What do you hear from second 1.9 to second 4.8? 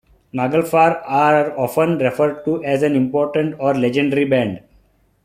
referred to as an important or legendary band.